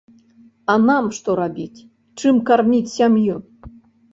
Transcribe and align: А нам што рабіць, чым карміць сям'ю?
А 0.73 0.77
нам 0.87 1.09
што 1.17 1.35
рабіць, 1.41 1.79
чым 2.19 2.35
карміць 2.49 2.91
сям'ю? 2.97 3.35